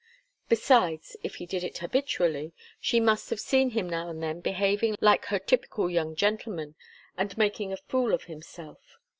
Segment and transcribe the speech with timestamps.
[0.49, 4.95] Besides, if he did it habitually, she must have seen him now and then behaving
[4.99, 6.73] like her typical young gentleman,
[7.19, 8.97] and making a fool of himself.